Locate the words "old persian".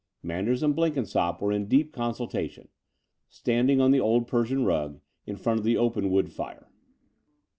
3.99-4.65